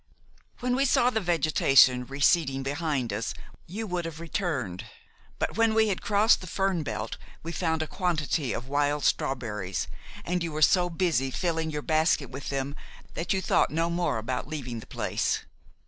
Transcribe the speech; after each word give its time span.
"When 0.61 0.75
we 0.75 0.83
saw 0.83 1.11
the 1.11 1.19
vegetation 1.21 2.07
receding 2.07 2.63
behind 2.63 3.13
us 3.13 3.35
you 3.67 3.85
would 3.85 4.05
have 4.05 4.19
returned; 4.19 4.85
but 5.37 5.55
when 5.57 5.75
we 5.75 5.89
had 5.89 6.01
crossed 6.01 6.41
the 6.41 6.47
fern 6.47 6.81
belt 6.81 7.17
we 7.43 7.51
found 7.51 7.83
a 7.83 7.87
quantity 7.87 8.51
of 8.51 8.67
wild 8.67 9.03
strawberries, 9.03 9.87
and 10.25 10.41
you 10.41 10.51
were 10.53 10.63
so 10.63 10.89
busy 10.89 11.29
filling 11.29 11.69
your 11.69 11.83
basket 11.83 12.31
with 12.31 12.49
them 12.49 12.75
that 13.13 13.31
you 13.31 13.43
thought 13.43 13.69
no 13.69 13.91
more 13.91 14.17
about 14.17 14.47
leaving 14.47 14.79
the 14.79 14.87
place. 14.87 15.41